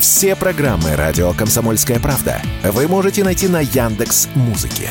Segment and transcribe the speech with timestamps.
[0.00, 4.88] Все программы «Радио Комсомольская правда» вы можете найти на Яндекс Музыке.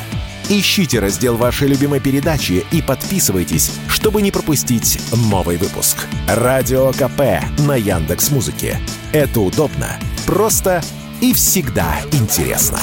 [0.49, 5.97] Ищите раздел вашей любимой передачи и подписывайтесь, чтобы не пропустить новый выпуск.
[6.27, 8.79] Радио КП на Яндекс Музыке.
[9.11, 10.83] Это удобно, просто
[11.21, 12.79] и всегда интересно.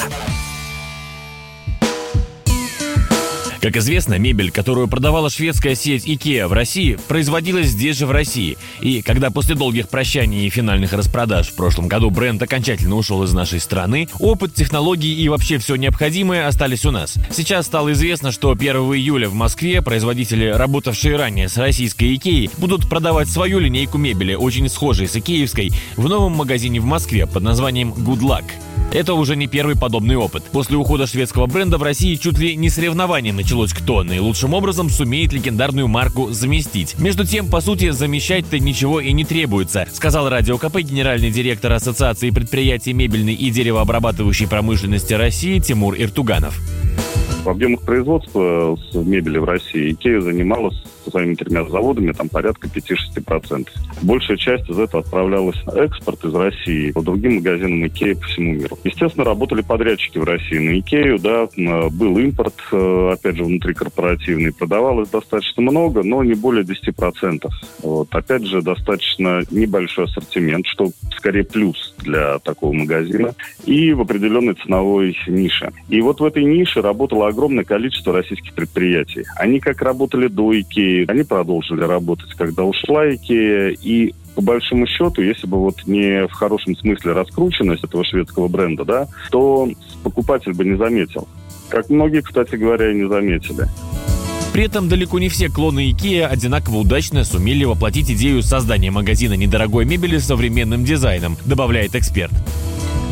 [3.61, 8.57] Как известно, мебель, которую продавала шведская сеть IKEA в России, производилась здесь же в России.
[8.81, 13.33] И когда после долгих прощаний и финальных распродаж в прошлом году бренд окончательно ушел из
[13.33, 17.15] нашей страны, опыт, технологии и вообще все необходимое остались у нас.
[17.31, 22.87] Сейчас стало известно, что 1 июля в Москве производители, работавшие ранее с российской IKEA, будут
[22.89, 27.93] продавать свою линейку мебели, очень схожей с икеевской, в новом магазине в Москве под названием
[27.93, 28.45] Good Luck.
[28.91, 30.43] Это уже не первый подобный опыт.
[30.51, 35.33] После ухода шведского бренда в России чуть ли не соревнование началось кто наилучшим образом сумеет
[35.33, 36.97] легендарную марку заместить.
[36.97, 42.31] Между тем, по сути, замещать-то ничего и не требуется, сказал Радио КП генеральный директор Ассоциации
[42.31, 46.59] предприятий мебельной и деревообрабатывающей промышленности России Тимур Иртуганов.
[47.47, 52.67] В объемах производства с мебели в России Икея занималась со своими тремя заводами там порядка
[52.67, 53.69] 5-6%.
[54.01, 58.53] Большая часть из этого отправлялась на экспорт из России по другим магазинам Икеи по всему
[58.55, 58.77] миру.
[58.83, 61.47] Естественно, работали подрядчики в России на Икею, да,
[61.89, 67.49] был импорт, э, опять же, внутрикорпоративный, продавалось достаточно много, но не более 10%.
[67.81, 68.13] Вот.
[68.13, 73.33] Опять же, достаточно небольшой ассортимент, что скорее плюс для такого магазина,
[73.65, 75.71] и в определенной ценовой нише.
[75.87, 79.23] И вот в этой нише работало огромное количество российских предприятий.
[79.35, 85.21] Они как работали до Икеи, они продолжили работать, когда ушла Икея, и по большому счету,
[85.21, 89.69] если бы вот не в хорошем смысле раскрученность этого шведского бренда, да, то
[90.03, 91.27] покупатель бы не заметил.
[91.69, 93.67] Как многие, кстати говоря, и не заметили.
[94.53, 99.85] При этом далеко не все клоны IKEA одинаково удачно сумели воплотить идею создания магазина недорогой
[99.85, 102.33] мебели с современным дизайном, добавляет эксперт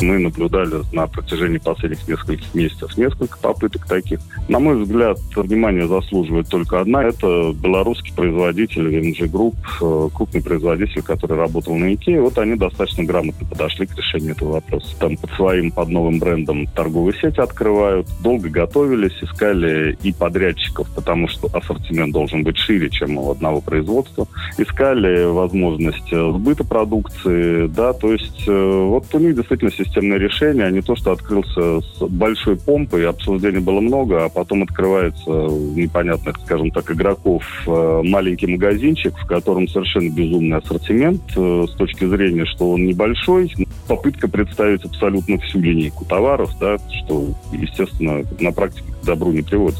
[0.02, 4.20] мы наблюдали на протяжении последних нескольких месяцев несколько попыток таких.
[4.48, 7.04] На мой взгляд, внимание заслуживает только одна.
[7.04, 12.20] Это белорусский производитель VMG Group, э, крупный производитель, который работал на Икее.
[12.20, 14.94] Вот они достаточно грамотно подошли к решению этого вопроса.
[14.98, 18.06] Там под своим, под новым брендом торговые сети открывают.
[18.22, 24.26] Долго готовились, искали и подрядчиков, потому что ассортимент должен быть шире, чем у одного производства.
[24.58, 30.66] Искали возможность э, сбыта продукции, да, то есть э, вот у них действительно системное решение,
[30.66, 36.36] а не то, что открылся с большой помпой, обсуждений было много, а потом открывается непонятных,
[36.44, 42.44] скажем так, игроков э, маленький магазинчик, в котором совершенно безумный ассортимент э, с точки зрения,
[42.44, 43.52] что он небольшой,
[43.88, 49.78] попытка представить абсолютно всю линейку товаров, да, что, естественно, на практике к добру не приводит.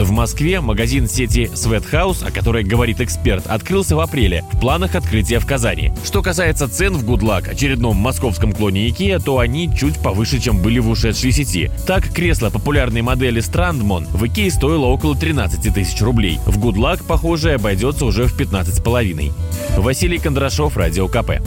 [0.00, 4.42] В Москве магазин сети House, о которой говорит эксперт, открылся в апреле.
[4.50, 5.92] В планах открытия в Казани.
[6.04, 10.62] Что касается цен в Good Luck, очередном московском клоне IKEA, то они чуть повыше, чем
[10.62, 11.70] были в ушедшей сети.
[11.86, 16.38] Так, кресло популярной модели Strandmon в IKEA стоило около 13 тысяч рублей.
[16.46, 19.32] В Good Luck, похоже, обойдется уже в 15,5.
[19.76, 21.42] Василий Кондрашов, Радио КП.